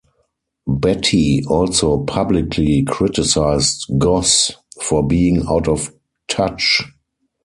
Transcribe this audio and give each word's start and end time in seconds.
Beattie 0.79 1.45
also 1.47 2.03
publicly 2.05 2.81
criticised 2.81 3.85
Goss 3.99 4.51
for 4.81 5.05
being 5.07 5.45
out 5.47 5.67
of 5.67 5.93
touch. 6.27 6.81